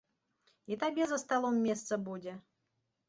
І 0.71 0.77
табе 0.83 1.03
за 1.11 1.19
сталом 1.25 1.61
месца 1.67 1.93
будзе. 2.09 2.33